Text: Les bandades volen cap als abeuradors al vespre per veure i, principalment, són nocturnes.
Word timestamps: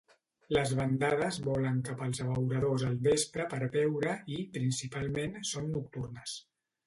Les 0.55 0.69
bandades 0.77 1.35
volen 1.47 1.75
cap 1.89 1.99
als 2.05 2.21
abeuradors 2.23 2.85
al 2.87 2.97
vespre 3.09 3.45
per 3.53 3.61
veure 3.77 4.15
i, 4.37 4.41
principalment, 4.57 5.37
són 5.53 5.69
nocturnes. 5.77 6.35